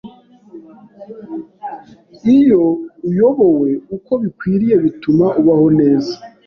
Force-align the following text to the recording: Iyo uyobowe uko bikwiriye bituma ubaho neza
Iyo 2.37 2.63
uyobowe 3.07 3.69
uko 3.95 4.11
bikwiriye 4.21 4.75
bituma 4.83 5.25
ubaho 5.39 5.67
neza 5.79 6.13